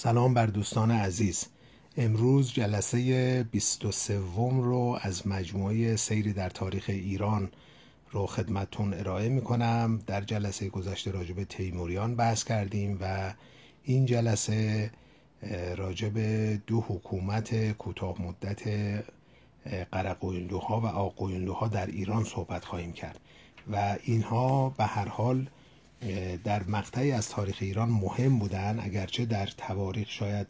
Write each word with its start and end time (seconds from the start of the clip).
سلام 0.00 0.34
بر 0.34 0.46
دوستان 0.46 0.90
عزیز. 0.90 1.46
امروز 1.96 2.52
جلسه 2.52 3.42
23 3.50 4.18
رو 4.38 4.98
از 5.02 5.26
مجموعه 5.26 5.96
سیری 5.96 6.32
در 6.32 6.50
تاریخ 6.50 6.84
ایران 6.88 7.50
رو 8.10 8.26
خدمتون 8.26 8.94
ارائه 8.94 9.28
می 9.28 9.40
کنم 9.40 10.00
در 10.06 10.20
جلسه 10.20 10.68
گذشته 10.68 11.10
راجب 11.10 11.44
تیموریان 11.44 12.16
بحث 12.16 12.44
کردیم 12.44 12.98
و 13.00 13.34
این 13.84 14.06
جلسه 14.06 14.90
راجب 15.76 16.18
دو 16.66 16.80
حکومت 16.80 17.72
کوتاه 17.72 18.22
مدت 18.22 18.62
قرقویندوها 19.92 20.80
و 20.80 20.86
آقویندوها 20.86 21.68
در 21.68 21.86
ایران 21.86 22.24
صحبت 22.24 22.64
خواهیم 22.64 22.92
کرد. 22.92 23.20
و 23.72 23.96
اینها 24.04 24.70
به 24.70 24.84
هر 24.84 25.08
حال 25.08 25.48
در 26.44 26.62
مقطعی 26.62 27.12
از 27.12 27.28
تاریخ 27.28 27.56
ایران 27.60 27.88
مهم 27.88 28.38
بودن 28.38 28.80
اگرچه 28.80 29.24
در 29.24 29.46
تواریخ 29.46 30.10
شاید 30.10 30.46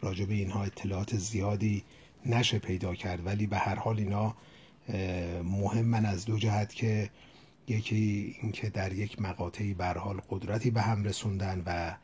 راجع 0.00 0.24
به 0.24 0.34
اینها 0.34 0.64
اطلاعات 0.64 1.16
زیادی 1.16 1.84
نشه 2.26 2.58
پیدا 2.58 2.94
کرد 2.94 3.26
ولی 3.26 3.46
به 3.46 3.58
هر 3.58 3.74
حال 3.74 3.98
اینا 3.98 4.34
من 5.82 6.06
از 6.06 6.24
دو 6.24 6.38
جهت 6.38 6.74
که 6.74 7.10
یکی 7.68 8.36
اینکه 8.42 8.70
در 8.70 8.92
یک 8.92 9.22
مقاطعی 9.22 9.74
به 9.74 9.86
حال 9.86 10.20
قدرتی 10.30 10.70
به 10.70 10.82
هم 10.82 11.04
رسوندن 11.04 11.62
و 11.66 11.96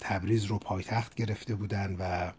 تبریز 0.00 0.44
رو 0.44 0.58
پایتخت 0.58 1.14
گرفته 1.14 1.54
بودن 1.54 1.96
و 1.98 2.32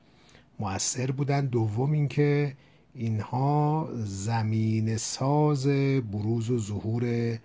مؤثر 0.59 1.11
بودن. 1.11 1.45
دوم 1.45 1.91
اینکه 1.91 2.55
اینها 2.95 3.89
زمین 3.94 4.97
ساز 4.97 5.67
بروز 6.11 6.49
و 6.49 6.58
ظهور 6.59 7.38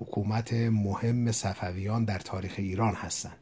حکومت 0.00 0.52
مهم 0.52 1.32
صفویان 1.32 2.04
در 2.04 2.18
تاریخ 2.18 2.54
ایران 2.58 2.94
هستند. 2.94 3.36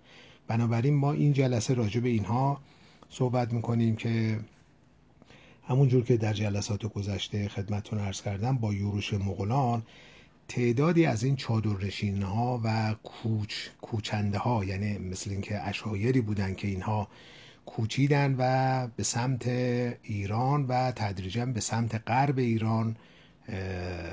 بنابراین 0.48 0.94
ما 0.94 1.12
این 1.12 1.32
جلسه 1.32 1.74
راجع 1.74 2.00
به 2.00 2.08
اینها 2.08 2.60
صحبت 3.10 3.52
می‌کنیم 3.52 3.96
که 3.96 4.38
همونجور 5.68 6.04
که 6.04 6.16
در 6.16 6.32
جلسات 6.32 6.86
گذشته 6.86 7.48
خدمتتون 7.48 7.98
ارز 7.98 8.22
کردم 8.22 8.56
با 8.56 8.74
یوروش 8.74 9.14
مغولان 9.14 9.82
تعدادی 10.48 11.06
از 11.06 11.24
این 11.24 11.36
چادرنشین 11.36 12.22
ها 12.22 12.60
و 12.64 12.94
کوچ 13.02 13.54
کوچنده 13.80 14.38
ها 14.38 14.64
یعنی 14.64 14.98
مثل 14.98 15.30
اینکه 15.30 15.68
اشایری 15.68 16.20
بودن 16.20 16.54
که 16.54 16.68
اینها 16.68 17.08
کوچیدن 17.66 18.34
و 18.38 18.88
به 18.96 19.02
سمت 19.02 19.48
ایران 20.02 20.66
و 20.66 20.92
تدریجا 20.92 21.46
به 21.46 21.60
سمت 21.60 22.02
غرب 22.06 22.38
ایران 22.38 22.96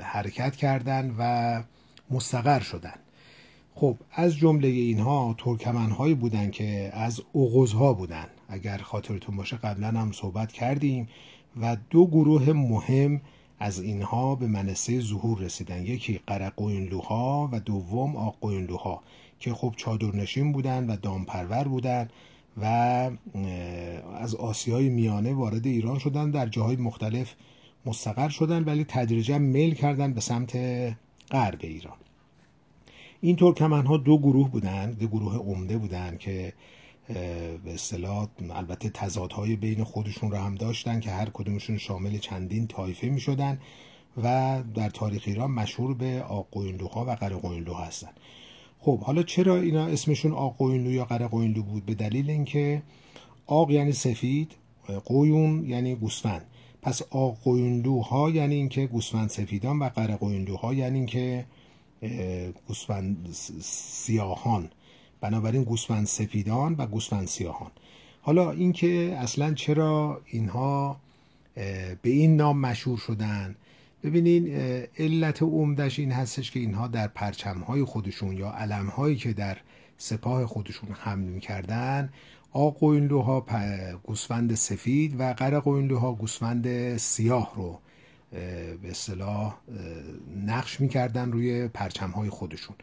حرکت 0.02 0.56
کردند 0.56 1.14
و 1.18 1.62
مستقر 2.10 2.60
شدن. 2.60 2.94
خب 3.74 3.96
از 4.12 4.36
جمله 4.36 4.68
اینها 4.68 5.34
ترکمن 5.38 5.90
هایی 5.90 6.14
بودن 6.14 6.50
که 6.50 6.90
از 6.94 7.22
ها 7.74 7.92
بودن. 7.92 8.26
اگر 8.48 8.78
خاطرتون 8.78 9.36
باشه 9.36 9.56
قبلا 9.56 9.88
هم 9.88 10.12
صحبت 10.12 10.52
کردیم 10.52 11.08
و 11.60 11.76
دو 11.90 12.06
گروه 12.06 12.52
مهم 12.52 13.20
از 13.58 13.80
اینها 13.80 14.34
به 14.34 14.46
منصه 14.46 15.00
ظهور 15.00 15.38
رسیدن. 15.38 15.82
یکی 15.82 16.20
قرقوینلوها 16.26 17.48
و 17.52 17.60
دوم 17.60 18.16
آقوینلوها 18.16 19.02
که 19.38 19.54
خب 19.54 19.74
چادرنشین 19.76 20.52
بودن 20.52 20.86
و 20.86 20.96
دامپرور 20.96 21.68
بودن 21.68 22.08
و 22.62 22.66
از 24.14 24.34
آسیای 24.34 24.88
میانه 24.88 25.32
وارد 25.32 25.66
ایران 25.66 25.98
شدن 25.98 26.30
در 26.30 26.46
جاهای 26.46 26.76
مختلف 26.76 27.34
مستقر 27.86 28.28
شدن 28.28 28.64
ولی 28.64 28.84
تدریجا 28.88 29.38
میل 29.38 29.74
کردن 29.74 30.12
به 30.12 30.20
سمت 30.20 30.56
غرب 31.34 31.58
ایران. 31.62 31.96
این 33.20 33.36
ترکمن 33.36 33.86
ها 33.86 33.96
دو 33.96 34.18
گروه 34.18 34.50
بودند 34.50 34.98
دو 34.98 35.06
گروه 35.06 35.36
عمده 35.36 35.78
بودند 35.78 36.18
که 36.18 36.52
به 37.64 37.74
اصطلاح 37.74 38.28
البته 38.50 38.88
تضادهای 38.88 39.56
بین 39.56 39.84
خودشون 39.84 40.30
رو 40.30 40.36
هم 40.36 40.54
داشتن 40.54 41.00
که 41.00 41.10
هر 41.10 41.30
کدومشون 41.32 41.78
شامل 41.78 42.18
چندین 42.18 42.66
طایفه 42.66 43.08
می 43.08 43.20
شدن 43.20 43.58
و 44.22 44.62
در 44.74 44.88
تاریخ 44.88 45.22
ایران 45.26 45.50
مشهور 45.50 45.94
به 45.94 46.22
آقویندوها 46.22 47.04
و 47.04 47.10
قرقویندو 47.10 47.74
هستن. 47.74 48.10
خب 48.80 49.00
حالا 49.00 49.22
چرا 49.22 49.56
اینا 49.56 49.86
اسمشون 49.86 50.32
آقویندو 50.32 50.90
یا 50.90 51.04
قرقویندو 51.04 51.62
بود؟ 51.62 51.86
به 51.86 51.94
دلیل 51.94 52.30
اینکه 52.30 52.82
آق 53.46 53.70
یعنی 53.70 53.92
سفید 53.92 54.52
قویون 55.04 55.64
یعنی 55.64 55.94
گوسفند. 55.94 56.46
پس 56.84 57.02
آقویندوها 57.10 58.30
یعنی 58.30 58.54
اینکه 58.54 58.86
گوسفند 58.86 59.28
سفیدان 59.28 59.78
و 59.78 59.88
قرقویندوها 59.88 60.74
یعنی 60.74 60.98
اینکه 60.98 61.44
گوسفند 62.68 63.28
سیاهان. 63.62 64.70
بنابراین 65.20 65.64
گوسفند 65.64 66.06
سفیدان 66.06 66.74
و 66.78 66.86
گوسفند 66.86 67.26
سیاهان. 67.26 67.70
حالا 68.22 68.50
اینکه 68.50 69.16
اصلا 69.18 69.54
چرا 69.54 70.20
اینها 70.26 70.96
به 72.02 72.10
این 72.10 72.36
نام 72.36 72.60
مشهور 72.60 72.98
شدن؟ 72.98 73.56
ببینین 74.02 74.48
علت 74.98 75.42
عمدش 75.42 75.98
این 75.98 76.12
هستش 76.12 76.50
که 76.50 76.60
اینها 76.60 76.88
در 76.88 77.08
پرچمهای 77.08 77.84
خودشون 77.84 78.36
یا 78.36 78.50
علمهایی 78.50 79.16
که 79.16 79.32
در 79.32 79.56
سپاه 79.98 80.46
خودشون 80.46 80.88
حمل 80.92 81.24
می‌کردن 81.24 82.12
آقوینلوها 82.56 83.46
گوسفند 84.02 84.54
سفید 84.54 85.20
و 85.20 85.32
قرقوینلوها 85.32 86.12
گوسفند 86.12 86.96
سیاه 86.96 87.52
رو 87.56 87.78
به 88.82 88.90
اصطلاح 88.90 89.56
نقش 90.46 90.80
می‌کردن 90.80 91.32
روی 91.32 91.68
پرچم 91.68 92.10
های 92.10 92.30
خودشون. 92.30 92.76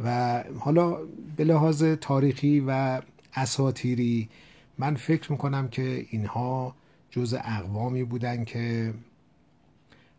و 0.00 0.44
حالا 0.58 0.96
به 1.36 1.44
لحاظ 1.44 1.84
تاریخی 1.84 2.64
و 2.66 3.02
اساتیری 3.34 4.28
من 4.78 4.94
فکر 4.94 5.32
می‌کنم 5.32 5.68
که 5.68 6.06
اینها 6.10 6.74
جز 7.10 7.34
اقوامی 7.44 8.04
بودن 8.04 8.44
که 8.44 8.94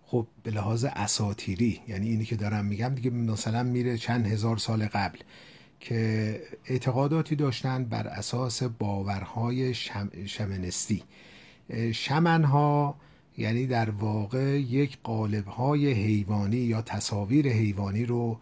خب 0.06 0.28
به 0.44 0.52
لحاظ 0.52 0.86
اساتیری 0.86 1.82
یعنی 1.88 2.10
اینی 2.10 2.26
که 2.26 2.36
دارم 2.36 2.66
میگم 2.66 2.90
دیگه 2.96 3.10
مثلا 3.10 3.64
میره 3.64 3.98
چند 3.98 4.28
هزار 4.28 4.58
سال 4.58 4.86
قبل. 4.86 5.20
که 5.80 6.42
اعتقاداتی 6.66 7.36
داشتن 7.36 7.86
بر 7.86 8.08
اساس 8.08 8.64
باورهای 8.64 9.74
شم... 9.74 10.10
شمنستی. 10.26 11.04
شمنها 11.94 12.96
یعنی 13.38 13.68
در 13.68 13.90
واقع 13.90 14.60
یک 14.60 14.98
قالب‌های 15.04 15.92
حیوانی 15.92 16.58
یا 16.58 16.82
تصاویر 16.82 17.48
حیوانی 17.48 18.06
رو 18.06 18.40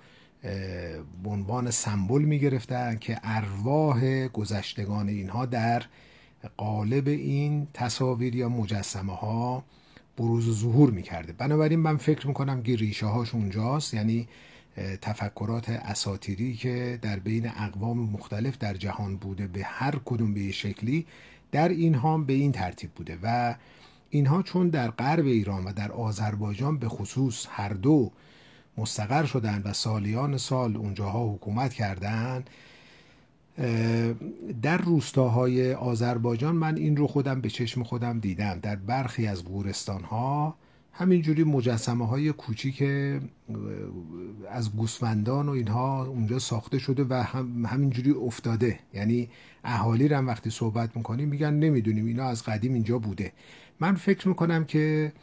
به 1.23 1.29
عنوان 1.29 1.71
سمبل 1.71 2.21
می 2.21 2.39
گرفتن 2.39 2.97
که 2.97 3.19
ارواح 3.23 4.27
گذشتگان 4.27 5.09
اینها 5.09 5.45
در 5.45 5.83
قالب 6.57 7.07
این 7.07 7.67
تصاویر 7.73 8.35
یا 8.35 8.50
مجسمه 8.50 9.15
ها 9.15 9.63
بروز 10.17 10.47
و 10.47 10.53
ظهور 10.53 10.91
می 10.91 11.01
کرده 11.03 11.33
بنابراین 11.33 11.79
من 11.79 11.97
فکر 11.97 12.27
می 12.27 12.33
کنم 12.33 12.63
که 12.63 12.75
ریشه 12.75 13.05
هاش 13.05 13.33
اونجاست. 13.35 13.94
یعنی 13.94 14.27
تفکرات 15.01 15.69
اساتیری 15.69 16.53
که 16.53 17.00
در 17.01 17.19
بین 17.19 17.47
اقوام 17.47 17.97
مختلف 17.97 18.57
در 18.57 18.73
جهان 18.73 19.17
بوده 19.17 19.47
به 19.47 19.63
هر 19.63 20.00
کدوم 20.06 20.34
به 20.34 20.51
شکلی 20.51 21.06
در 21.51 21.69
این 21.69 21.95
هم 21.95 22.25
به 22.25 22.34
این 22.34 22.51
ترتیب 22.51 22.91
بوده 22.91 23.17
و 23.23 23.56
اینها 24.09 24.41
چون 24.41 24.69
در 24.69 24.91
غرب 24.91 25.25
ایران 25.25 25.63
و 25.63 25.73
در 25.73 25.91
آذربایجان 25.91 26.78
به 26.78 26.89
خصوص 26.89 27.47
هر 27.50 27.69
دو 27.69 28.12
مستقر 28.78 29.25
شدند 29.25 29.62
و 29.66 29.73
سالیان 29.73 30.38
سال 30.38 30.78
اونجاها 30.78 31.33
حکومت 31.33 31.73
کردند 31.73 32.50
در 34.62 34.78
روستاهای 34.78 35.73
آذربایجان 35.73 36.56
من 36.56 36.78
این 36.78 36.97
رو 36.97 37.07
خودم 37.07 37.41
به 37.41 37.50
چشم 37.50 37.83
خودم 37.83 38.19
دیدم. 38.19 38.59
در 38.59 38.75
برخی 38.75 39.28
از 39.28 39.44
گورستان 39.44 40.03
ها 40.03 40.56
همینجوری 40.96 41.44
مجسمه 41.44 42.08
های 42.08 42.31
کوچیک 42.31 42.84
از 44.50 44.76
گوسفندان 44.76 45.50
و 45.50 45.52
اینها 45.52 46.06
اونجا 46.06 46.40
ساخته 46.40 46.80
شده 46.80 47.06
و 47.09 47.14
هم 47.14 47.66
همینجوری 47.66 48.12
افتاده. 48.12 48.80
یعنی 48.94 49.30
اهالی 49.64 50.08
رو 50.08 50.18
هم 50.18 50.28
وقتی 50.28 50.50
صحبت 50.50 50.98
می‌کنیم 50.98 51.30
میگن 51.30 51.54
نمی‌دونیم 51.54 52.06
اینا 52.06 52.24
از 52.24 52.44
قدیم 52.44 52.74
اینجا 52.74 53.00
بوده. 53.00 53.31
من 53.80 53.95
فکر 53.95 54.28
می‌کنم 54.28 54.66
که 54.66 55.13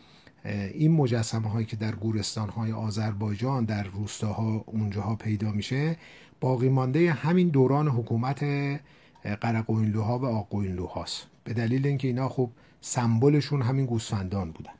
این 0.75 0.93
مجسمه 0.93 1.49
هایی 1.49 1.67
که 1.67 1.77
در 1.77 1.95
گورستان 1.95 2.49
های 2.49 2.73
آذربایجان 2.73 3.65
در 3.65 3.83
روستاها 3.83 4.65
اونجاها 4.67 5.15
پیدا 5.15 5.53
میشه 5.53 5.97
باقی 6.41 6.69
مانده 6.69 7.13
همین 7.13 7.49
دوران 7.49 7.89
حکومت 7.89 8.45
قرقوینلوها 9.41 10.19
و 10.19 10.25
آقوینلوهاست 10.25 11.27
به 11.45 11.53
دلیل 11.53 11.87
اینکه 11.87 12.09
اینا 12.09 12.29
خب 12.29 12.51
سمبلشون 12.81 13.63
همین 13.63 13.87
گوسفندان 13.87 14.51
بودن. 14.51 14.73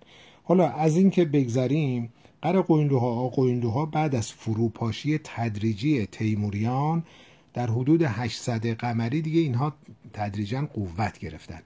حالا 0.45 0.69
از 0.69 0.97
اینکه 0.97 1.25
بگذریم 1.25 2.13
قرقوینلوها 2.43 3.07
آقوینلوها 3.07 3.87
بعد 3.87 4.15
از 4.15 4.33
فروپاشی 4.33 5.19
تدریجی 5.25 6.07
تیموریان 6.07 7.05
در 7.55 7.71
حدود 7.71 8.03
800 8.03 8.67
قمری 8.67 9.23
دیگه 9.23 9.41
اینها 9.41 9.75
تدریجا 10.13 10.69
قوت 10.75 11.19
گرفتن. 11.19 11.61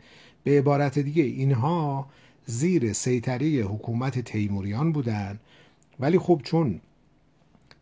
به 0.45 0.59
عبارت 0.59 0.99
دیگه 0.99 1.23
اینها 1.23 2.07
زیر 2.47 2.93
سیطره 2.93 3.47
حکومت 3.47 4.19
تیموریان 4.19 4.93
بودن. 4.93 5.39
ولی 6.01 6.19
خب 6.19 6.41
چون 6.45 6.81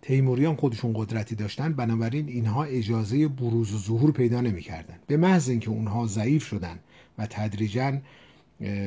تیموریان 0.03 0.57
خودشون 0.57 0.93
قدرتی 0.97 1.35
داشتن 1.35 1.73
بنابراین 1.73 2.29
اینها 2.29 2.65
اجازه 2.65 3.29
بروز 3.29 3.75
و 3.75 3.79
ظهور 3.79 4.13
پیدا 4.13 4.41
نمی‌کردن. 4.41 4.99
به 5.07 5.17
محض 5.17 5.49
اینکه 5.49 5.71
اونها 5.71 6.07
ضعیف 6.07 6.45
شدن 6.45 6.79
و 7.19 7.27
تدریجا 7.27 7.99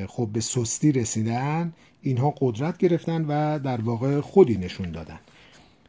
خب 0.08 0.28
به 0.32 0.40
سستی 0.40 0.92
رسیدن 0.92 1.72
اینها 2.06 2.34
قدرت 2.40 2.78
گرفتن 2.78 3.24
و 3.24 3.58
در 3.58 3.80
واقع 3.80 4.20
خودی 4.20 4.56
نشون 4.56 4.90
دادن. 4.90 5.18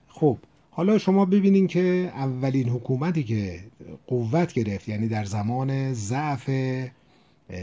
خب 0.08 0.38
حالا 0.72 0.98
شما 0.98 1.26
ببینین 1.26 1.68
که 1.68 2.12
اولین 2.16 2.70
حکومتی 2.70 3.24
که 3.24 3.60
قوت 4.08 4.54
گرفت 4.54 4.90
یعنی 4.90 5.08
در 5.08 5.26
زمان 5.26 5.94
ضعف 5.94 6.50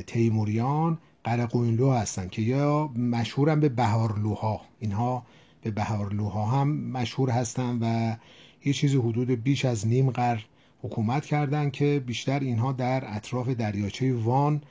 تیموریان 0.07 0.99
قرقوینلو 1.25 1.91
هستن 1.91 2.29
که 2.29 2.43
یا 2.43 2.87
مشهورن 2.87 3.61
به 3.61 3.69
بهارلوها. 3.69 4.61
اینها 4.81 5.27
به 5.63 5.71
بهارلوها 5.71 6.47
هم 6.47 6.77
مشهور 6.77 7.31
هستن 7.31 7.79
و 7.81 8.17
یه 8.65 8.73
چیزی 8.73 8.97
حدود 8.97 9.31
بیش 9.31 9.65
از 9.65 9.87
نیم 9.87 10.11
قرن 10.11 10.41
حکومت 10.83 11.27
کردند 11.27 11.73
که 11.73 12.03
بیشتر 12.07 12.41
اینها 12.41 12.73
در 12.73 13.03
اطراف 13.07 13.49
دریاچه 13.49 14.15
وان 14.15 14.63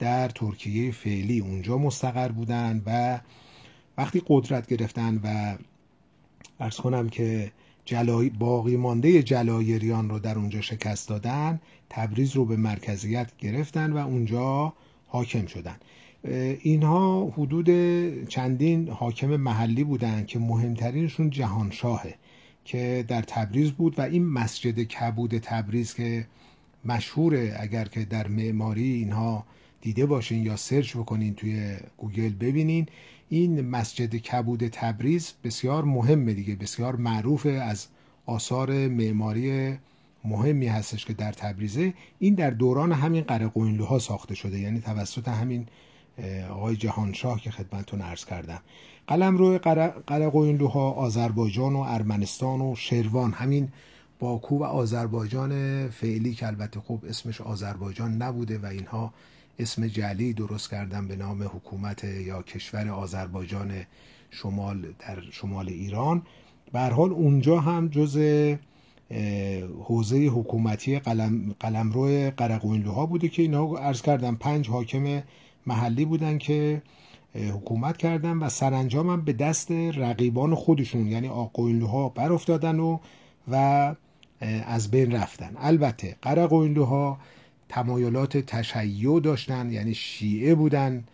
در 0.00 0.28
ترکیه 0.28 0.92
فعلی 0.92 1.40
اونجا 1.40 1.78
مستقر 1.78 2.28
بودن 2.28 2.82
و 2.86 3.20
وقتی 3.98 4.22
قدرت 4.26 4.66
گرفتن 4.66 5.20
و 5.24 5.56
ارز 6.60 6.76
کنم 6.76 7.08
که 7.08 7.52
جلای 7.84 8.30
باقی 8.30 8.76
مانده 8.76 9.22
جلایریان 9.22 10.10
رو 10.10 10.18
در 10.18 10.38
اونجا 10.38 10.60
شکست 10.60 11.08
دادن 11.08 11.60
تبریز 11.90 12.36
رو 12.36 12.44
به 12.44 12.56
مرکزیت 12.56 13.36
گرفتن 13.38 13.92
و 13.92 13.96
اونجا 13.96 14.72
حاکم 15.06 15.46
شدن. 15.46 15.76
اینها 16.62 17.26
حدود 17.36 17.68
چندین 18.28 18.88
حاکم 18.88 19.36
محلی 19.36 19.84
بودند 19.84 20.26
که 20.26 20.38
مهمترینشون 20.38 21.30
جهانشاهه 21.30 22.14
که 22.64 23.04
در 23.08 23.22
تبریز 23.22 23.72
بود 23.72 23.98
و 23.98 24.02
این 24.02 24.26
مسجد 24.26 24.82
کبود 24.82 25.38
تبریز 25.38 25.94
که 25.94 26.26
مشهوره 26.84 27.56
اگر 27.60 27.84
که 27.84 28.04
در 28.04 28.28
معماری 28.28 28.92
اینها 28.92 29.44
دیده 29.80 30.06
باشین 30.06 30.42
یا 30.42 30.56
search 30.56 30.96
بکنین 30.96 31.34
توی 31.34 31.76
گوگل 31.96 32.28
ببینین. 32.28 32.86
این 33.28 33.60
مسجد 33.60 34.16
کبود 34.16 34.68
تبریز 34.68 35.32
بسیار 35.44 35.84
مهمه 35.84 36.34
دیگه 36.34 36.54
بسیار 36.54 36.96
معروفه 36.96 37.50
از 37.50 37.86
آثار 38.26 38.88
معماری 38.88 39.78
مهمی 40.24 40.66
هستش 40.66 41.04
که 41.04 41.12
در 41.12 41.32
تبریزه. 41.32 41.94
این 42.18 42.34
در 42.34 42.50
دوران 42.50 42.92
همین 42.92 43.22
قره 43.22 43.98
ساخته 43.98 44.34
شده 44.34 44.58
یعنی 44.58 44.80
توسط 44.80 45.28
همین 45.28 45.66
آقای 46.50 46.76
جهانشاه 46.76 47.40
که 47.40 47.50
خدمتتون 47.50 48.00
عرض 48.00 48.24
کردم. 48.24 48.60
قلم 49.06 49.36
روی 49.36 49.58
قره 49.58 49.94
آذربایجان 50.76 51.76
و 51.76 51.78
ارمنستان 51.78 52.60
و 52.60 52.74
شروان. 52.76 53.32
همین 53.32 53.68
باکو 54.18 54.58
و 54.58 54.64
آذربایجان 54.64 55.88
فعلی 55.88 56.34
که 56.34 56.46
البته 56.46 56.80
خب 56.80 56.98
اسمش 57.08 57.40
آذربایجان 57.40 58.22
نبوده 58.22 58.58
و 58.58 58.66
اینها 58.66 59.14
اسم 59.60 59.86
جلی 59.86 60.32
درست 60.32 60.70
کردن 60.70 61.08
به 61.08 61.16
نام 61.16 61.42
حکومت 61.42 62.04
یا 62.04 62.42
کشور 62.42 62.88
آذربایجان 62.88 63.72
شمال 64.30 64.86
در 64.98 65.20
شمال 65.32 65.68
ایران. 65.68 66.22
به 66.72 66.80
حال 66.80 67.10
اونجا 67.10 67.60
هم 67.60 67.88
جز 67.88 68.18
حوزه 69.84 70.16
حکومتی 70.26 70.98
قلم 70.98 71.54
قلمرو 71.60 72.30
قرقوینلوها 72.36 73.06
بوده 73.06 73.28
که 73.28 73.42
اینا 73.42 73.76
عرض 73.76 74.02
کردم 74.02 74.34
پنج 74.34 74.68
حاکم 74.68 75.22
محلی 75.66 76.04
بودن 76.04 76.38
که 76.38 76.82
حکومت 77.34 77.96
کردن 77.96 78.36
و 78.36 78.48
سرانجام 78.48 79.10
هم 79.10 79.20
به 79.20 79.32
دست 79.32 79.72
رقیبان 79.72 80.54
خودشون 80.54 81.06
یعنی 81.06 81.28
آقوینلوها 81.28 82.08
بر 82.08 82.32
افتادن 82.32 82.80
و 82.80 82.98
و 83.48 83.94
از 84.66 84.90
بین 84.90 85.12
رفتن. 85.12 85.52
البته 85.56 86.16
قرقوینلوها 86.22 87.18
تمایلات 87.70 88.36
تشیع 88.36 89.20
داشتن 89.20 89.72
یعنی 89.72 89.94
شیعه 89.94 90.54
بودن 90.54 91.04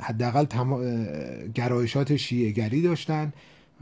حداقل 0.00 0.44
تم... 0.44 0.78
گرایشات 1.54 2.16
شیعه 2.16 2.50
گری 2.50 2.82
داشتن 2.82 3.32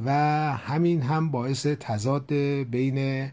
و 0.05 0.11
همین 0.57 1.03
هم 1.03 1.31
باعث 1.31 1.67
تضاد 1.67 2.33
بین 2.71 3.31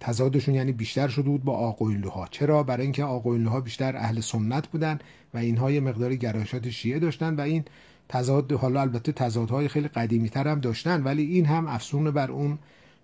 تضادشون 0.00 0.54
یعنی 0.54 0.72
بیشتر 0.72 1.08
شده 1.08 1.28
بود 1.28 1.44
با 1.44 1.56
آقوینلوها 1.56 2.28
چرا؟ 2.30 2.62
برای 2.62 2.82
اینکه 2.82 3.04
آقوینلوها 3.04 3.60
بیشتر 3.60 3.96
اهل 3.96 4.20
سنت 4.20 4.66
بودن 4.66 4.98
و 5.34 5.38
اینها 5.38 5.70
یه 5.70 5.80
مقداری 5.80 6.16
گرایشات 6.16 6.70
شیعه 6.70 6.98
داشتن 6.98 7.34
و 7.36 7.40
این 7.40 7.64
تضاد 8.08 8.52
حالا 8.52 8.80
البته 8.80 9.12
تضادهای 9.12 9.68
خیلی 9.68 9.88
قدیمی 9.88 10.28
تر 10.28 10.48
هم 10.48 10.60
داشتن 10.60 11.02
ولی 11.02 11.22
این 11.22 11.46
هم 11.46 11.66
افسون 11.66 12.10
بر 12.10 12.30
اون 12.30 12.58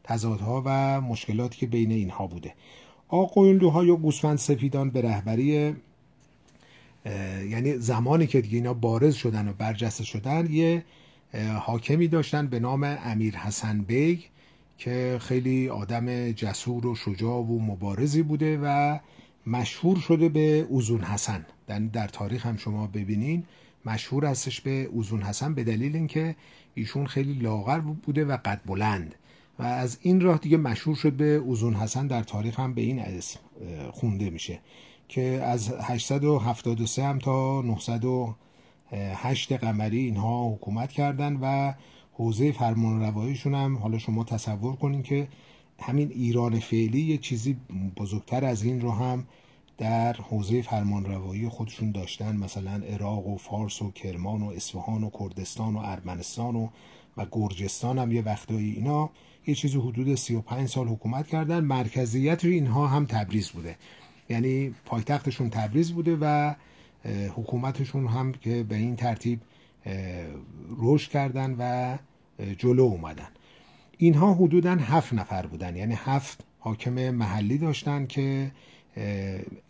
تضادها 0.05 0.63
و 0.67 1.01
مشکلاتی 1.01 1.59
که 1.59 1.67
بین 1.67 1.91
اینها 1.91 2.27
بوده. 2.27 2.55
آقوینلوها 3.11 3.85
یا 3.85 3.97
گوسفند 3.97 4.39
سفیدان 4.39 4.91
به 4.91 5.03
رهبری 5.03 5.75
یعنی 7.51 7.79
زمانی 7.79 8.27
که 8.27 8.41
دیگه 8.41 8.57
اینا 8.57 8.75
بارز 8.75 9.15
شدن 9.15 9.49
و 9.49 9.53
برجسته 9.53 10.05
شدن 10.05 10.47
یه 10.51 10.85
حاکمی 11.61 12.09
داشتن 12.09 12.47
به 12.47 12.61
نام 12.61 12.85
امیر 12.85 13.37
حسن 13.37 13.79
بیگ 13.83 14.21
که 14.79 15.19
خیلی 15.21 15.69
آدم 15.69 16.33
جسور 16.33 16.87
و 16.87 16.95
شجاع 16.95 17.39
و 17.39 17.59
مبارزی 17.59 18.23
بوده 18.23 18.59
و 18.63 18.99
مشهور 19.47 19.99
شده 19.99 20.29
به 20.29 20.67
اوزون 20.69 21.01
حسن. 21.01 21.47
در, 21.67 21.79
در 21.79 22.09
تاریخ 22.09 22.47
هم 22.47 22.57
شما 22.57 22.87
ببینین 22.87 23.45
مشهور 23.85 24.25
هستش 24.25 24.61
به 24.61 24.83
اوزون 24.85 25.23
حسن 25.23 25.55
به 25.55 25.65
دلیل 25.65 25.97
اینکه 25.97 26.37
ایشون 26.75 27.07
خیلی 27.07 27.33
لاغر 27.33 27.79
بوده 27.81 28.25
و 28.25 28.37
قد 28.45 28.61
بلند. 28.67 29.15
و 29.61 29.65
از 29.65 29.99
این 30.03 30.21
راه 30.21 30.39
دیگه 30.39 30.57
مشهور 30.57 30.97
شد 30.97 31.13
به 31.13 31.35
اوزون 31.35 31.75
حسن 31.75 32.07
در 32.07 32.23
تاریخ 32.23 32.61
هم 32.61 32.75
به 32.75 32.81
این 32.81 33.01
اسم 33.01 33.41
خونده 33.91 34.31
میشه 34.31 34.61
که 35.09 35.23
از 35.23 35.73
873 35.83 37.05
هم 37.05 37.19
تا 37.19 37.63
908 37.63 39.53
قمری 39.53 39.99
اینها 39.99 40.49
حکومت 40.49 40.93
کردن 40.93 41.39
و 41.43 41.75
حوزه 42.13 42.53
فرمان 42.53 43.01
رواییشون 43.01 43.55
هم 43.55 43.79
حالا 43.79 43.99
شما 43.99 44.25
تصور 44.25 44.77
کنین 44.77 45.03
که 45.03 45.29
همین 45.81 46.11
ایران 46.11 46.59
فعلی 46.61 47.01
یه 47.01 47.19
چیزی 47.19 47.57
بزرگتر 47.97 48.45
از 48.45 48.63
این 48.63 48.81
رو 48.81 48.91
هم 48.91 49.27
در 49.79 50.13
حوزه 50.13 50.63
فرمان 50.63 51.05
روایی 51.05 51.49
خودشون 51.49 51.93
داشتن 51.93 52.37
مثلا 52.37 52.83
عراق 52.89 53.27
و 53.27 53.37
فارس 53.37 53.83
و 53.83 53.91
کرمان 53.91 54.43
و 54.43 54.47
اصفهان 54.47 55.05
و 55.05 55.11
کردستان 55.21 55.75
و 55.77 55.79
ارمنستان 55.79 56.57
و 56.57 56.69
و 57.17 57.27
گرجستان 57.33 57.99
هم 57.99 58.13
یه 58.13 58.23
وقتایی 58.23 58.71
اینا 58.71 59.11
یه 59.47 59.55
چیزی 59.55 59.79
حدود 59.79 60.15
35 60.15 60.69
سال 60.69 60.89
حکومت 60.89 61.27
کردن. 61.27 61.61
مرکزیت 61.61 62.45
اینها 62.45 62.87
هم 62.87 63.07
تبریز 63.07 63.49
بوده. 63.49 63.77
یعنی 64.29 64.75
پایتختشون 64.85 65.51
تبریز 65.51 65.93
بوده 65.93 66.19
و 66.21 66.55
حکومتشون 67.37 68.07
هم 68.07 68.33
که 68.33 68.63
به 68.63 68.77
این 68.77 68.97
ترتیب 68.97 69.41
رشد 70.79 71.11
کردن 71.11 71.57
و 71.59 71.99
جلو 72.59 72.83
اومدن. 72.83 73.29
اینها 73.99 74.35
حدودا 74.35 74.75
هفت 74.75 75.13
نفر 75.13 75.47
بودن. 75.47 75.77
یعنی 75.77 75.95
هفت 75.97 76.45
حاکم 76.59 77.11
محلی 77.11 77.59
داشتن 77.59 78.07
که 78.07 78.51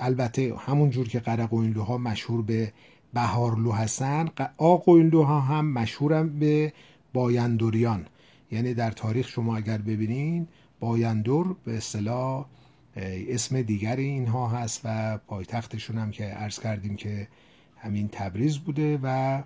البته 0.00 0.55
همون 0.59 0.91
جور 0.91 1.09
که 1.09 1.21
قرقوینلوها 1.21 1.99
مشهور 1.99 2.43
به 2.43 2.73
بهارلو 3.15 3.73
هستن 3.73 4.29
آقوینلوها 4.57 5.41
هم 5.41 5.73
مشهورن 5.73 6.38
به 6.38 6.73
بایندوریان. 7.12 8.07
یعنی 8.50 8.75
در 8.75 8.90
تاریخ 8.90 9.29
شما 9.29 9.57
اگر 9.57 9.79
ببینین 9.79 10.49
بایندور 10.81 11.57
به 11.64 11.76
اصطلاح 11.76 12.47
اسم 13.29 13.62
دیگری 13.62 14.05
اینها 14.05 14.49
هست 14.49 14.81
و 14.85 15.19
پایتختشون 15.19 15.99
هم 15.99 16.11
که 16.11 16.25
عرض 16.25 16.61
کردیم 16.61 16.97
که 16.97 17.29
همین 17.76 18.09
تبریز 18.12 18.59
بوده 18.59 18.99
و 19.02 19.43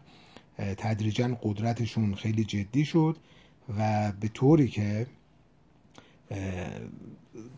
تدریجا 0.58 1.38
قدرتشون 1.42 2.14
خیلی 2.14 2.44
جدی 2.44 2.84
شد 2.84 3.16
و 3.78 4.12
به 4.20 4.28
طوری 4.28 4.68
که 4.68 5.06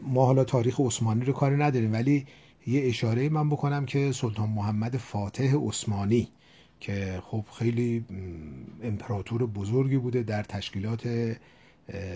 ما 0.02 0.26
حالا 0.26 0.44
تاریخ 0.44 0.80
عثمانی 0.80 1.24
رو 1.24 1.32
کاری 1.32 1.56
نداریم 1.56 1.92
ولی 1.92 2.26
یه 2.66 2.86
اشاره 2.86 3.28
من 3.28 3.48
بکنم 3.50 3.86
که 3.86 4.12
سلطان 4.12 4.48
محمد 4.48 4.96
فاتح 4.96 5.54
عثمانی 5.68 6.28
که 6.80 7.22
خب 7.26 7.44
خیلی 7.58 8.04
امپراتور 8.82 9.46
بزرگی 9.46 9.96
بوده 9.96 10.22
در 10.22 10.42
تشکیلات 10.42 11.36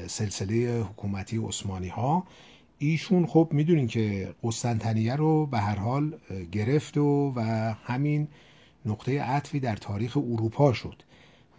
سلسله 0.07 0.83
حکومتی 0.83 1.39
عثمانی 1.39 1.89
ها 1.89 2.27
ایشون 2.79 3.27
خب 3.27 3.49
می‌دونین 3.53 3.87
که 3.87 4.35
قسطنطنیه 4.43 5.17
رو 5.17 5.47
به 5.47 5.59
هر 5.59 5.77
حال 5.77 6.15
گرفت 6.53 6.97
و, 6.97 7.33
و 7.37 7.41
همین 7.85 8.29
نقطه 8.87 9.23
عطفی 9.23 9.61
در 9.61 9.77
تاریخ 9.77 10.17
اروپا 10.17 10.73
شد 10.73 11.03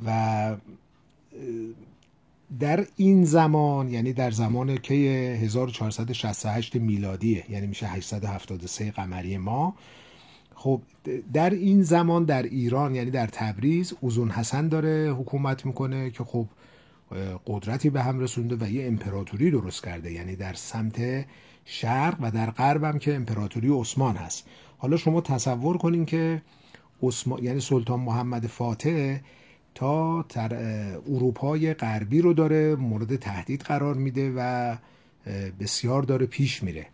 و 0.06 0.56
در 2.60 2.86
این 2.96 3.26
زمان 3.26 3.90
یعنی 3.90 4.14
در 4.14 4.32
زمان 4.32 4.78
که 4.78 4.94
1468 4.94 6.76
میلادیه 6.76 7.46
یعنی 7.50 7.68
میشه 7.68 7.88
873 7.88 8.92
قمری 8.92 9.38
ما 9.38 9.76
خب 10.64 10.82
در 11.34 11.50
این 11.50 11.84
زمان 11.84 12.24
در 12.24 12.44
ایران 12.44 12.96
یعنی 12.96 13.12
در 13.12 13.28
تبریز 13.28 13.94
اوزون 14.02 14.30
حسن 14.30 14.68
داره 14.68 15.14
حکومت 15.14 15.66
می‌کنه 15.66 16.10
که 16.10 16.24
خب 16.24 16.48
قدرتی 17.48 17.90
به 17.90 18.04
هم 18.04 18.20
رسونده 18.20 18.58
و 18.60 18.72
یه 18.72 18.88
امپراتوری 18.88 19.52
درست 19.52 19.84
کرده. 19.84 20.12
یعنی 20.12 20.36
در 20.36 20.54
سمت 20.54 21.26
شرق 21.66 22.18
و 22.22 22.32
در 22.32 22.52
غرب 22.52 22.84
هم 22.84 23.00
که 23.00 23.16
امپراتوری 23.16 23.70
عثمان 23.70 24.16
هست. 24.16 24.48
حالا 24.78 24.98
شما 24.98 25.22
تصور 25.22 25.78
کنین 25.78 26.06
که 26.06 26.42
عثمان 27.04 27.44
یعنی 27.44 27.60
سلطان 27.60 28.00
محمد 28.00 28.48
فاتح 28.48 29.18
تا 29.76 30.24
تر 30.24 30.56
اروپای 31.10 31.74
غربی 31.74 32.22
رو 32.22 32.34
داره 32.34 32.76
مورد 32.76 33.16
تهدید 33.16 33.62
قرار 33.62 33.96
میده 33.96 34.34
و 34.38 34.76
بسیار 35.60 36.04
داره 36.04 36.26
پیش 36.26 36.64
میره. 36.64 36.88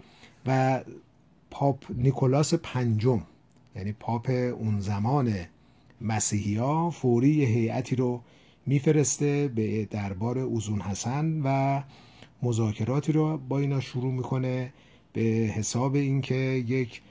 و 0.46 0.82
پاپ 1.52 1.84
نیکولاس 1.90 2.54
پنجم 2.54 3.22
یعنی 3.78 3.92
پاپ 3.92 4.30
اون 4.60 4.80
زمان 4.80 5.34
مسیحی 6.02 6.90
فوری 6.92 7.46
هیئتی 7.46 7.96
رو 7.96 8.22
میفرسته 8.66 9.48
به 9.48 9.86
دربار 9.86 10.40
اوزون 10.40 10.82
حسن 10.82 11.42
و 11.44 11.82
مذاکراتی 12.44 13.12
رو 13.12 13.38
با 13.38 13.60
اینا 13.60 13.80
شروع 13.80 14.14
می‌کنه 14.14 14.74
به 15.14 15.22
حساب 15.22 15.96
اینکه 15.96 16.36
یک 16.68 17.02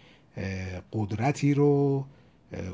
قدرتی 0.93 1.55
رو 1.55 2.05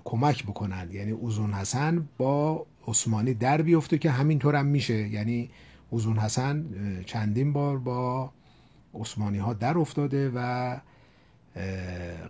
کمک 0.05 0.45
بکنن. 0.45 0.89
یعنی 0.93 1.11
اوزون 1.11 1.53
حسن 1.53 2.09
با 2.19 2.67
عثمانی 2.89 3.35
در 3.35 3.63
بیفته 3.63 3.99
که 3.99 4.11
همینطور 4.11 4.57
هم 4.57 4.67
میشه. 4.67 5.09
یعنی 5.09 5.51
اوزون 5.91 6.19
حسن 6.19 6.65
چندین 7.07 7.53
بار 7.53 7.79
با 7.79 8.33
عثمانی 8.95 9.39
ها 9.39 9.53
در 9.53 9.79
افتاده 9.79 10.31
و 10.35 10.77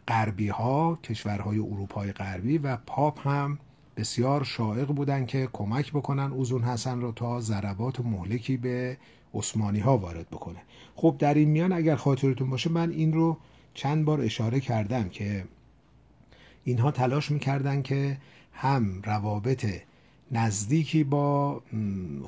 غربی 0.09 0.49
ها 0.49 0.99
کشورهای 1.05 1.59
اروپای 1.59 2.13
غربی 2.13 2.59
و 2.59 2.77
پاپ 2.77 3.29
هم 3.29 3.59
بسیار 3.97 4.45
شائق 4.45 4.87
بودن 4.87 5.27
که 5.27 5.49
کمک 5.53 5.93
بکنن 5.93 6.33
اوزون 6.33 6.63
حسن 6.63 7.01
رو 7.01 7.13
تا 7.13 7.41
ضربات 7.41 8.01
مهلکی 8.01 8.57
به 8.57 8.97
عثمانی 9.35 9.81
ها 9.81 9.99
وارد 9.99 10.31
بکنه. 10.31 10.59
خب 10.95 11.17
در 11.19 11.35
این 11.35 11.49
میان 11.49 11.73
اگر 11.73 11.97
خاطرتون 11.97 12.51
باشه 12.51 12.71
من 12.71 12.91
این 12.91 13.13
رو 13.13 13.37
چند 13.75 14.05
بار 14.05 14.21
اشاره 14.21 14.61
کردم 14.61 15.09
که 15.09 15.45
اینها 16.65 16.91
تلاش 16.91 17.31
می‌کردن 17.31 17.83
که 17.83 18.19
هم 18.53 19.03
روابط 19.03 19.67
نزدیکی 20.31 21.05
با 21.05 21.63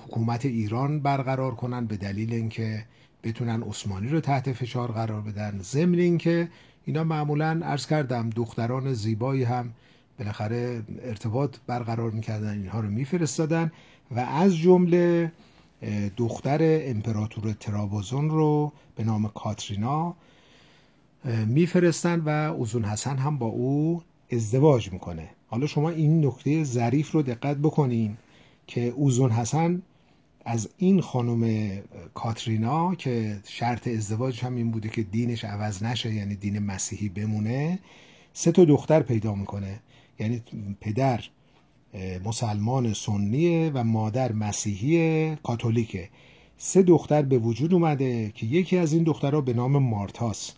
حکومت 0.07 0.45
ایران 0.45 1.01
برقرار 1.01 1.55
کنن 1.55 1.87
به 1.87 1.97
دلیل 1.97 2.33
اینکه 2.33 2.85
بتونن 3.23 3.63
عثمانی 3.63 4.09
رو 4.09 4.21
تحت 4.21 4.53
فشار 4.53 4.93
قرار 4.93 5.21
بدن. 5.21 5.59
ضمن 5.63 5.99
اینکه 5.99 6.49
اینا 6.85 7.05
معمولا 7.05 7.61
عرض 7.65 7.87
کردم 7.87 8.31
دختران 8.31 8.93
زیبایی 8.93 9.43
هم 9.43 9.71
بالاخره 10.19 10.83
ارتباط 11.03 11.57
برقرار 11.67 12.11
می‌کردن 12.11 12.59
اینها 12.59 12.81
رو 12.81 12.89
میفرستادن 12.89 13.73
و 14.11 14.21
از 14.21 14.57
جمله 14.57 15.33
دختر 16.17 16.59
امپراتور 16.63 17.53
ترابوزون 17.53 18.31
رو 18.31 18.73
به 18.97 19.05
نام 19.05 19.29
کاترینا 19.29 20.15
میفرستن 21.47 22.21
و 22.21 22.29
اوزون 22.29 22.85
حسن 22.85 23.17
هم 23.17 23.39
با 23.39 23.47
او 23.47 24.03
ازدواج 24.33 24.93
می‌کنه. 24.93 25.31
حالا 25.47 25.67
شما 25.67 25.91
این 25.91 26.27
نکته 26.27 26.65
ظریف 26.65 27.11
رو 27.11 27.23
دقت 27.23 27.57
بکنین 27.57 28.17
که 28.67 28.89
اوزون 28.89 29.31
حسن 29.31 29.83
از 30.45 30.69
این 30.79 31.01
خانم 31.01 31.71
کاترینا 32.15 32.95
که 32.95 33.41
شرط 33.49 33.89
ازدواج 33.89 34.41
هم 34.41 34.57
این 34.57 34.71
بوده 34.71 34.89
که 34.89 35.03
دینش 35.03 35.45
عوض 35.45 35.83
نشه 35.83 36.15
یعنی 36.15 36.35
دین 36.35 36.59
مسیحی 36.59 37.09
بمونه 37.09 37.79
سه 38.33 38.53
تا 38.53 38.65
دختر 38.65 39.03
پیدا 39.03 39.35
می‌کنه. 39.35 39.81
یعنی 40.19 40.43
پدر 40.81 41.25
مسلمان 42.25 42.93
سنیه 42.93 43.71
و 43.75 43.85
مادر 43.85 44.33
مسیحی 44.33 45.37
کاتولیکه. 45.37 46.09
سه 46.59 46.83
دختر 46.83 47.23
به 47.23 47.39
وجود 47.39 47.75
اومده 47.75 48.33
که 48.35 48.47
یکی 48.47 48.79
از 48.79 48.93
این 48.93 49.03
دخترها 49.03 49.41
به 49.41 49.53
نام 49.53 49.79
مارتاس 49.79 50.53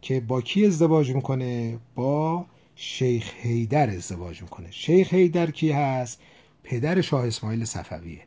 که 0.00 0.20
با 0.20 0.40
کی 0.40 0.66
ازدواج 0.66 1.10
می‌کنه؟ 1.10 1.78
با 1.94 2.46
شیخ 2.76 3.32
هیدر 3.36 3.90
ازدواج 3.90 4.42
می‌کنه. 4.42 4.70
شیخ 4.70 5.14
هیدر 5.14 5.50
کی 5.50 5.70
هست؟ 5.70 6.20
پدر 6.62 7.00
شاه 7.00 7.26
اسماعیل 7.26 7.64
صفویه. 7.64 8.20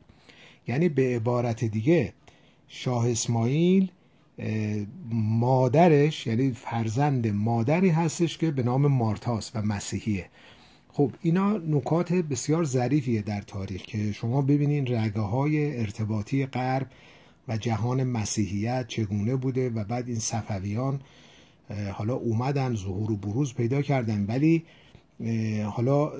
یعنی 0.67 0.89
به 0.89 1.15
عبارت 1.15 1.65
دیگه 1.65 2.13
شاه 2.67 3.09
اسماعیل 3.09 3.91
مادرش 5.11 6.27
یعنی 6.27 6.51
فرزند 6.51 7.27
مادری 7.27 7.89
هستش 7.89 8.37
که 8.37 8.51
به 8.51 8.63
نام 8.63 8.87
مارتاس 8.87 9.51
و 9.55 9.61
مسیحیه. 9.61 10.25
خب 10.89 11.11
اینا 11.21 11.57
نکات 11.57 12.13
بسیار 12.13 12.63
ظریفیه 12.63 13.21
در 13.21 13.41
تاریخ 13.41 13.81
که 13.81 14.11
شما 14.11 14.41
ببینین 14.41 14.87
رگه 14.87 15.19
های 15.21 15.79
ارتباطی 15.79 16.45
غرب 16.45 16.87
و 17.47 17.57
جهان 17.57 18.03
مسیحیت 18.03 18.87
چگونه 18.87 19.35
بوده 19.35 19.69
و 19.69 19.83
بعد 19.83 20.07
این 20.07 20.19
صفویان 20.19 21.01
حالا 21.93 22.13
اومدن 22.13 22.75
ظهور 22.75 23.11
و 23.11 23.15
بروز 23.15 23.53
پیدا 23.53 23.81
کردن. 23.81 24.25
ولی 24.25 24.63
حالا 25.65 26.11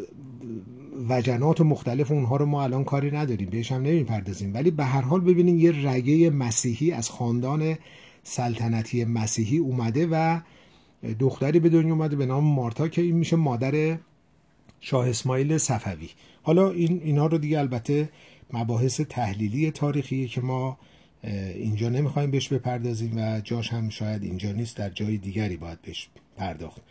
وجنات 1.09 1.61
مختلف 1.61 2.11
اونها 2.11 2.37
رو 2.37 2.45
ما 2.45 2.63
الان 2.63 2.83
کاری 2.83 3.11
نداریم 3.11 3.49
بهش 3.49 3.71
هم 3.71 3.81
نمی‌پردازیم. 3.81 4.53
ولی 4.53 4.71
به 4.71 4.85
هر 4.85 5.01
حال 5.01 5.21
ببینین 5.21 5.59
یه 5.59 5.89
رگه 5.89 6.29
مسیحی 6.29 6.91
از 6.91 7.09
خاندان 7.09 7.77
سلطنتی 8.23 9.05
مسیحی 9.05 9.57
اومده 9.57 10.07
و 10.11 10.39
دختری 11.19 11.59
به 11.59 11.69
دنیا 11.69 11.93
اومده 11.93 12.15
به 12.15 12.25
نام 12.25 12.43
مارتا 12.43 12.87
که 12.87 13.01
این 13.01 13.15
میشه 13.15 13.35
مادر 13.35 13.97
شاه 14.79 15.09
اسماعیل 15.09 15.57
صفوی. 15.57 16.09
حالا 16.43 16.71
این 16.71 17.01
اینا 17.03 17.25
رو 17.25 17.37
دیگه 17.37 17.59
البته 17.59 18.09
مباحث 18.53 19.01
تحلیلی 19.01 19.71
تاریخیه 19.71 20.27
که 20.27 20.41
ما 20.41 20.77
اینجا 21.55 21.89
نمی‌خوایم 21.89 22.31
بهش 22.31 22.47
بپردازیم 22.47 23.13
و 23.17 23.41
جاش 23.43 23.73
هم 23.73 23.89
شاید 23.89 24.23
اینجا 24.23 24.51
نیست 24.51 24.77
در 24.77 24.89
جای 24.89 25.17
دیگری 25.17 25.57
باید 25.57 25.81
بهش 25.81 26.09
پرداخت. 26.37 26.81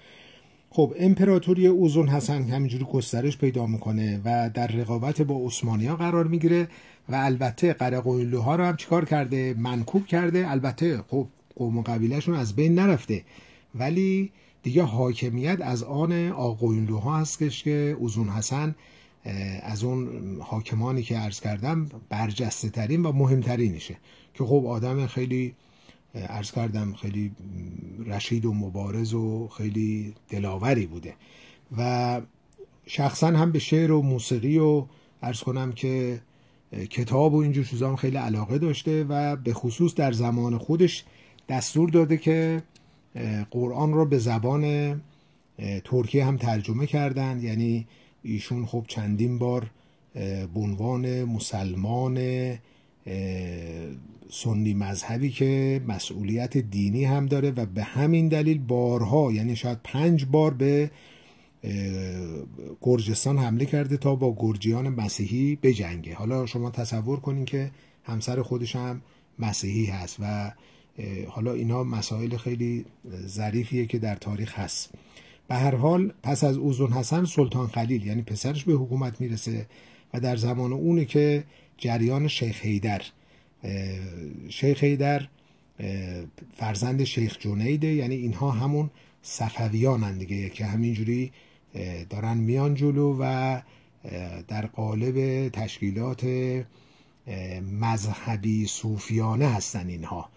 خب 0.76 0.94
امپراتوری 0.98 1.66
اوزون 1.66 2.08
حسن 2.08 2.42
همینجوری 2.42 2.84
گسترش 2.84 3.38
پیدا 3.38 3.66
می‌کنه 3.66 4.20
و 4.24 4.50
در 4.54 4.66
رقابت 4.66 5.22
با 5.22 5.46
عثمانیا 5.46 5.96
قرار 5.96 6.26
می‌گیره 6.26 6.68
و 7.08 7.14
البته 7.14 7.72
قرقویلوها 7.72 8.56
رو 8.56 8.64
هم 8.64 8.76
چیکار 8.76 9.04
کرده؟ 9.04 9.54
منکوب 9.58 10.06
کرده. 10.06 10.50
البته 10.50 11.04
خب 11.08 11.26
قوم 11.56 11.78
و 11.78 11.82
قبیلهشون 11.82 12.34
از 12.34 12.56
بین 12.56 12.74
نرفته. 12.74 13.24
ولی 13.74 14.30
دیگه 14.62 14.82
حاکمیت 14.82 15.58
از 15.60 15.82
آن 15.82 16.28
آقوینلوها 16.28 17.18
هستش 17.18 17.62
که 17.62 17.96
اوزون 17.98 18.28
حسن 18.28 18.74
از 19.62 19.84
اون 19.84 20.08
حاکمانی 20.40 21.02
که 21.02 21.16
عرض 21.16 21.40
کردم 21.40 21.86
برجسته 22.08 22.68
ترین 22.68 23.02
و 23.02 23.12
مهمترینشه. 23.12 23.96
که 24.34 24.44
خب 24.44 24.66
آدم 24.66 25.06
خیلی 25.06 25.54
عرض 26.16 26.52
کردم 26.52 26.92
خیلی 26.92 27.32
رشید 28.06 28.44
و 28.44 28.54
مبارز 28.54 29.14
و 29.14 29.48
خیلی 29.48 30.14
دلاوری 30.28 30.86
بوده. 30.86 31.14
و 31.76 32.20
شخصا 32.86 33.26
هم 33.26 33.52
به 33.52 33.58
شعر 33.58 33.92
و 33.92 34.02
موسیقی 34.02 34.58
و 34.58 34.86
عرض 35.22 35.40
کنم 35.40 35.72
که 35.72 36.20
کتاب 36.90 37.34
و 37.34 37.36
اینجور 37.36 37.64
چیزا 37.64 37.96
خیلی 37.96 38.16
علاقه 38.16 38.58
داشته 38.58 39.04
و 39.08 39.36
به 39.36 39.52
خصوص 39.52 39.94
در 39.94 40.12
زمان 40.12 40.58
خودش 40.58 41.04
دستور 41.48 41.90
داده 41.90 42.16
که 42.16 42.62
قرآن 43.50 43.92
رو 43.92 44.06
به 44.06 44.18
زبان 44.18 44.94
ترکیه 45.84 46.24
هم 46.24 46.36
ترجمه 46.36 46.86
کردند 46.86 47.44
یعنی 47.44 47.86
ایشون 48.22 48.66
خب 48.66 48.84
چندین 48.88 49.38
بار 49.38 49.70
به 50.14 51.24
مسلمان 51.24 52.18
سنی 54.30 54.74
مذهبی 54.74 55.30
که 55.30 55.80
مسئولیت 55.88 56.56
دینی 56.56 57.04
هم 57.04 57.26
داره 57.26 57.50
و 57.50 57.66
به 57.66 57.82
همین 57.82 58.28
دلیل 58.28 58.58
بارها 58.58 59.32
یعنی 59.32 59.56
شاید 59.56 59.78
پنج 59.84 60.24
بار 60.24 60.54
به 60.54 60.90
گرجستان 62.80 63.38
حمله 63.38 63.64
کرده 63.64 63.96
تا 63.96 64.14
با 64.14 64.36
گرجیان 64.38 64.88
مسیحی 64.88 65.56
بجنگه. 65.56 66.14
حالا 66.14 66.46
شما 66.46 66.70
تصور 66.70 67.20
کنین 67.20 67.44
که 67.44 67.70
همسر 68.04 68.42
خودش 68.42 68.76
هم 68.76 69.02
مسیحی 69.38 69.84
هست 69.84 70.16
و 70.20 70.52
حالا 71.28 71.52
اینا 71.52 71.84
مسائل 71.84 72.36
خیلی 72.36 72.84
ظریفیه 73.26 73.86
که 73.86 73.98
در 73.98 74.14
تاریخ 74.14 74.58
هست. 74.58 74.94
به 75.48 75.54
هر 75.54 75.74
حال 75.74 76.12
پس 76.22 76.44
از 76.44 76.56
اوزون 76.56 76.92
حسن 76.92 77.24
سلطان 77.24 77.66
خلیل 77.66 78.06
یعنی 78.06 78.22
پسرش 78.22 78.64
به 78.64 78.72
حکومت 78.72 79.20
می‌رسه 79.20 79.66
و 80.14 80.20
در 80.20 80.36
زمان 80.36 80.72
اونه 80.72 81.04
که 81.04 81.44
جریان 81.78 82.28
شیخ 82.28 82.64
هیدر 82.64 83.02
شیخ 84.48 84.84
هیدر 84.84 85.28
فرزند 86.56 87.04
شیخ 87.04 87.38
جنیده 87.38 87.86
یعنی 87.86 88.14
اینها 88.14 88.50
همون 88.50 88.90
صفویانن 89.22 90.18
دیگه 90.18 90.48
که 90.48 90.66
همینجوری 90.66 91.32
دارن 92.10 92.36
میان 92.36 92.74
جلو 92.74 93.16
و 93.20 93.60
در 94.48 94.66
قالب 94.66 95.48
تشکیلات 95.48 96.26
مذهبی 97.80 98.66
صوفیانه 98.66 99.48
هستن 99.48 99.88
اینها. 99.88 100.28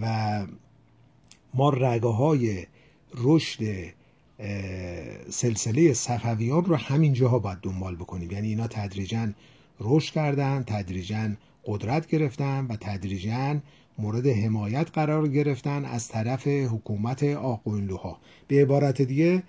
و 0.00 0.46
ما 1.54 1.70
رگه 1.70 2.08
های 2.08 2.66
رشد 3.14 3.60
سلسله 5.30 5.92
صفویان 5.92 6.64
رو 6.64 6.76
همین 6.76 7.12
جاها 7.12 7.38
باید 7.38 7.58
دنبال 7.58 7.96
بکنیم. 7.96 8.30
یعنی 8.30 8.48
اینا 8.48 8.66
تدریجا 8.66 9.32
رشد 9.80 10.14
کردن 10.14 10.64
تدریجا 10.66 11.30
قدرت 11.64 12.06
گرفتن 12.06 12.66
و 12.66 12.76
تدریجا 12.76 13.60
مورد 13.98 14.26
حمایت 14.26 14.90
قرار 14.90 15.28
گرفتن 15.28 15.84
از 15.84 16.08
طرف 16.08 16.46
حکومت 16.46 17.24
آقوینلوها 17.24 18.18
به 18.48 18.62
عبارت 18.62 19.02
دیگه 19.02 19.42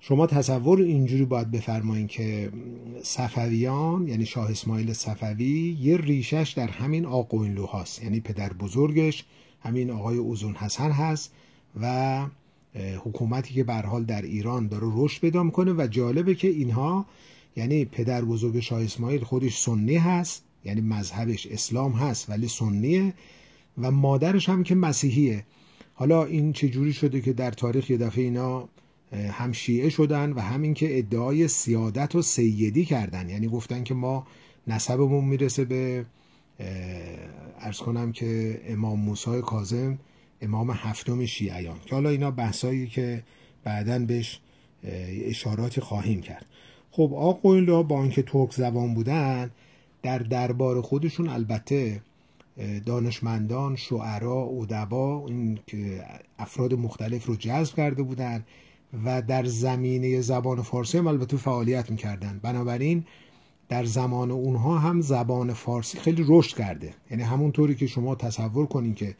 شما 0.00 0.26
تصور 0.26 0.80
اینجوری 0.80 1.24
باید 1.24 1.50
بفرمایید 1.50 2.08
که 2.08 2.52
صفویان 3.02 4.08
یعنی 4.08 4.26
شاه 4.26 4.50
اسماعیل 4.50 4.92
صفوی 4.92 5.76
یه 5.80 5.96
ریشش 5.96 6.54
در 6.56 6.68
همین 6.68 7.06
آقوینلو 7.06 7.66
هاست 7.66 8.02
یعنی 8.02 8.20
پدر 8.20 8.52
بزرگش 8.52 9.24
همین 9.62 9.90
آقای 9.90 10.16
اوزون 10.16 10.54
حسن 10.54 10.90
هست 10.90 11.32
و 11.80 12.26
حکومتی 13.04 13.54
که 13.54 13.64
به 13.64 13.74
حال 13.74 14.04
در 14.04 14.22
ایران 14.22 14.68
داره 14.68 14.86
رشد 14.94 15.20
پیدا 15.20 15.42
می‌کنه 15.42 15.72
و 15.72 15.86
جالبه 15.86 16.34
که 16.34 16.48
اینها 16.48 17.06
یعنی 17.56 17.84
پدر 17.84 18.24
بزرگ 18.24 18.60
شاه 18.60 18.82
اسماعیل 18.82 19.24
خودش 19.24 19.58
سنی 19.58 19.96
هست 19.96 20.44
یعنی 20.64 20.80
مذهبش 20.80 21.46
اسلام 21.46 21.92
هست 21.92 22.30
ولی 22.30 22.48
سنیه 22.48 23.14
و 23.78 23.90
مادرش 23.90 24.48
هم 24.48 24.62
که 24.62 24.74
مسیحیه. 24.74 25.44
حالا 25.94 26.24
این 26.24 26.52
چجوری 26.52 26.92
شده 26.92 27.20
که 27.20 27.32
در 27.32 27.50
تاریخ 27.50 27.90
یه 27.90 27.96
دفعه 27.96 28.24
اینا 28.24 28.68
هم 29.12 29.52
شیعه 29.52 29.88
شدن 29.88 30.32
و 30.32 30.40
همین 30.40 30.74
که 30.74 30.98
ادعای 30.98 31.48
سیادت 31.48 32.14
و 32.14 32.22
سیدی 32.22 32.84
کردن. 32.84 33.28
یعنی 33.28 33.48
گفتن 33.48 33.84
که 33.84 33.94
ما 33.94 34.26
نسبمون 34.66 35.24
می‌رسه 35.24 35.64
به 35.64 36.06
ارز 37.60 37.78
کنم 37.78 38.12
که 38.12 38.60
امام 38.66 39.00
موسی 39.00 39.40
کاظم 39.40 39.98
امام 40.42 40.70
هفتم 40.70 41.26
شیعیان. 41.26 41.78
که 41.86 41.94
حالا 41.94 42.10
اینا 42.10 42.30
بحثایی 42.30 42.86
که 42.86 43.22
بعدا 43.64 43.98
بهش 43.98 44.40
اشاراتی 45.24 45.80
خواهیم 45.80 46.20
کرد. 46.20 46.46
خب 46.96 47.14
آقویلا 47.14 47.82
با 47.82 48.02
اینکه 48.02 48.22
ترک 48.22 48.52
زبان 48.52 48.94
بودن 48.94 49.50
در 50.02 50.18
دربار 50.18 50.80
خودشون 50.80 51.28
البته 51.28 52.00
دانشمندان 52.86 53.76
شعرا 53.76 54.42
ادبا 54.42 55.26
این 55.26 55.58
افراد 56.38 56.74
مختلف 56.74 57.26
رو 57.26 57.36
جذب 57.36 57.74
کرده 57.74 58.02
بودن 58.02 58.44
و 59.04 59.22
در 59.22 59.44
زمینه 59.44 60.20
زبان 60.20 60.62
فارسی 60.62 60.98
هم 60.98 61.06
البته 61.06 61.36
فعالیت 61.36 61.90
می‌کردن. 61.90 62.40
بنابراین 62.42 63.04
در 63.68 63.84
زمان 63.84 64.30
اونها 64.30 64.78
هم 64.78 65.00
زبان 65.00 65.52
فارسی 65.52 65.98
خیلی 65.98 66.24
رشد 66.28 66.56
کرده. 66.56 66.94
یعنی 67.10 67.22
همونطوری 67.22 67.74
که 67.74 67.86
شما 67.86 68.14
تصور 68.14 68.66
کنین 68.66 68.94
که 68.94 69.14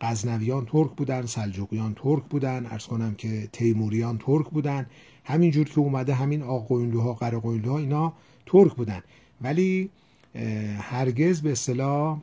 غزنویان 0.00 0.66
ترک 0.66 0.90
بودن 0.90 1.26
سلجوقیان 1.26 1.94
ترک 1.94 2.22
بودن 2.22 2.66
ارز 2.66 2.86
کنم 2.86 3.14
که 3.14 3.48
تیموریان 3.52 4.18
ترک 4.18 4.48
بودن. 4.48 4.86
همینجور 5.24 5.68
که 5.68 5.78
اومده 5.78 6.14
همین 6.14 6.42
آقوینلوها 6.42 7.14
قرقوینلوها 7.14 7.78
اینا 7.78 8.12
ترک 8.46 8.74
بودن. 8.74 9.02
ولی 9.40 9.90
هرگز 10.78 11.42
به 11.42 11.52
اصطلاح 11.52 12.18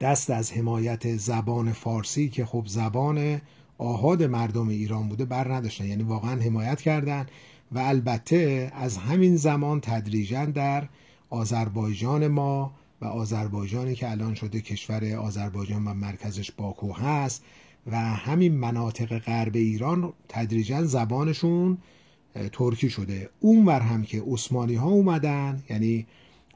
دست 0.00 0.30
از 0.30 0.52
حمایت 0.52 1.16
زبان 1.16 1.72
فارسی 1.72 2.28
که 2.28 2.44
خب 2.44 2.64
زبان 2.66 3.40
آهاد 3.78 4.22
مردم 4.22 4.68
ایران 4.68 5.08
بوده 5.08 5.24
بر 5.24 5.54
نداشتن. 5.54 5.84
یعنی 5.84 6.02
واقعا 6.02 6.40
حمایت 6.40 6.80
کردن 6.80 7.26
و 7.72 7.78
البته 7.78 8.72
از 8.74 8.96
همین 8.96 9.36
زمان 9.36 9.80
تدریجا 9.80 10.44
در 10.44 10.88
آذربایجان 11.30 12.28
ما 12.28 12.72
و 13.00 13.04
آذربایجانی 13.04 13.94
که 13.94 14.10
الان 14.10 14.34
شده 14.34 14.60
کشور 14.60 15.14
آذربایجان 15.14 15.84
و 15.84 15.94
مرکزش 15.94 16.50
باکو 16.52 16.92
هست 16.92 17.44
و 17.86 17.96
همین 17.96 18.54
مناطق 18.54 19.18
غرب 19.18 19.56
ایران 19.56 20.12
تدریجا 20.28 20.84
زبانشون 20.84 21.78
ترکی 22.52 22.90
شده. 22.90 23.30
اونور 23.40 23.80
هم 23.80 24.02
که 24.02 24.22
عثمانی 24.26 24.74
ها 24.74 24.88
اومدن 24.88 25.62
یعنی 25.70 26.06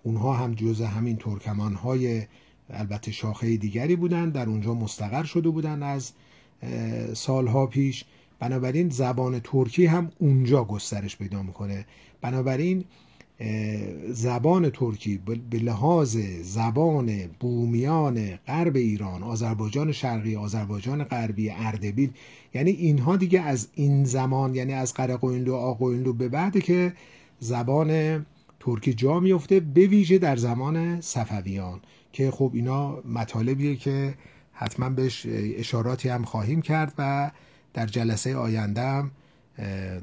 اونها 0.03 0.33
هم 0.33 0.55
جز 0.55 0.81
همین 0.81 1.17
ترکمان 1.17 1.75
های 1.75 2.23
البته 2.71 3.13
شاخه 3.13 3.57
دیگری 3.57 3.97
بودن 3.97 4.31
در 4.31 4.49
اونجا 4.49 4.75
مستقر 4.75 5.25
شده 5.25 5.49
بودن 5.51 5.83
از 5.83 6.13
سالها 7.15 7.67
پیش. 7.67 8.05
بنابراین 8.39 8.89
زبان 8.89 9.41
ترکی 9.41 9.87
هم 9.87 10.11
اونجا 10.19 10.65
گسترش 10.65 11.17
پیدا 11.17 11.43
می‌کنه. 11.43 11.87
بنابراین 12.21 12.85
زبان 14.11 14.71
ترکی 14.71 15.21
به 15.51 15.59
لحاظ 15.59 16.17
زبان 16.43 17.21
بومیان 17.41 18.37
غرب 18.37 18.77
ایران 18.77 19.23
آذربایجان 19.23 19.93
شرقی 19.93 20.37
آذربایجان 20.37 21.05
غربی 21.05 21.51
اردبیل 21.51 22.11
یعنی 22.55 22.71
اینها 22.71 23.17
دیگه 23.17 23.41
از 23.41 23.69
این 23.75 24.05
زمان 24.05 24.55
یعنی 24.55 24.73
از 24.73 24.95
قرقوینلو 24.95 25.55
آقوینلو 25.55 26.13
به 26.13 26.29
بعد 26.29 26.59
که 26.59 26.93
زبان 27.41 28.27
ترکی 28.61 28.95
جا 28.95 29.21
میفته 29.21 29.61
به 29.61 29.87
ویژه 29.87 30.19
در 30.19 30.37
زمان 30.37 31.01
صفویان 31.01 31.81
که 32.13 32.31
خب 32.31 32.51
اینا 32.55 33.03
مطالبیه 33.03 33.77
که 33.77 34.15
حتما 34.53 34.89
بهش 34.91 35.27
اشاراتی 35.57 36.09
هم 36.09 36.25
خواهیم 36.25 36.63
کرد 36.63 36.93
و 36.99 37.31
در 37.75 37.87
جلسه 37.87 38.37
آینده 38.37 39.05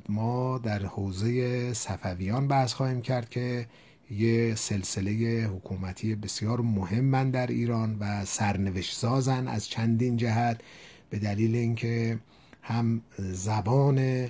ما 0.10 0.58
در 0.58 0.86
حوزه 0.86 1.74
صفویان 1.74 2.48
بحث 2.48 2.74
خواهیم 2.74 3.02
کرد 3.02 3.30
که 3.30 3.68
یه 4.12 4.56
سلسله 4.56 5.44
حکومتی 5.44 6.16
بسیار 6.16 6.62
مهمن 6.62 7.30
در 7.32 7.48
ایران 7.48 7.98
و 8.00 8.26
سرنوشت 8.26 8.96
سازن 8.96 9.48
از 9.48 9.70
چندین 9.70 10.18
جهت 10.18 10.62
به 11.10 11.20
دلیل 11.20 11.56
اینکه 11.56 12.20
هم 12.62 13.02
زبان 13.18 14.28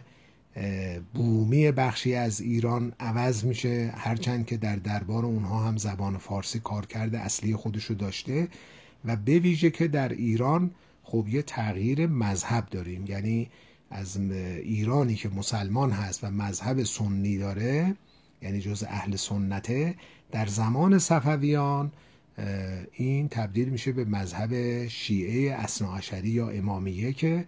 بومی 1.14 1.72
بخشی 1.72 2.16
از 2.16 2.42
ایران 2.42 2.94
عوض 3.00 3.44
میشه 3.44 3.94
هرچند 3.98 4.46
که 4.46 4.58
در 4.58 4.76
دربار 4.76 5.26
اونها 5.26 5.60
هم 5.60 5.78
زبان 5.78 6.18
فارسی 6.18 6.60
کار 6.60 6.86
کرده 6.86 7.20
اصلی 7.20 7.56
خودشو 7.56 7.94
داشته 7.94 8.48
و 9.06 9.16
به 9.16 9.40
ویژه 9.40 9.70
که 9.70 9.88
در 9.88 10.10
ایران 10.10 10.72
خب 11.04 11.28
یه 11.28 11.42
تغییر 11.42 12.08
مذهب 12.08 12.66
داریم. 12.66 13.06
یعنی 13.08 13.50
از 13.96 14.18
ایرانی 14.64 15.16
که 15.16 15.30
مسلمان 15.30 15.92
هست 15.92 16.24
و 16.24 16.32
مذهب 16.32 16.84
سنی 16.84 17.38
داره 17.38 17.96
یعنی 18.42 18.62
جز 18.62 18.84
اهل 18.84 19.16
سنته 19.16 19.96
در 20.32 20.46
زمان 20.46 21.00
صفویان 21.00 21.92
این 22.94 23.28
تبدیل 23.30 23.70
میشه 23.70 23.92
به 23.92 24.06
مذهب 24.06 24.88
شیعه 24.88 25.54
اصناعشری 25.54 26.30
یا 26.30 26.50
امامیه 26.50 27.14
که 27.14 27.46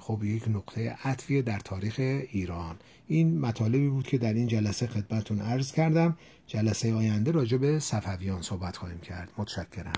خب 0.00 0.24
یک 0.24 0.48
نقطه 0.48 0.96
عطفیه 1.04 1.42
در 1.42 1.58
تاریخ 1.58 1.94
ایران. 2.32 2.76
این 3.08 3.40
مطالبی 3.40 3.88
بود 3.88 4.06
که 4.06 4.18
در 4.18 4.34
این 4.34 4.46
جلسه 4.46 4.86
خدمتون 4.86 5.40
عرض 5.40 5.72
کردم. 5.72 6.18
جلسه 6.46 6.94
آینده 6.94 7.30
راجع 7.30 7.56
به 7.56 7.78
صفویان 7.78 8.42
صحبت 8.42 8.76
خواهیم 8.76 9.00
کرد. 9.00 9.32
متشکرم. 9.38 9.92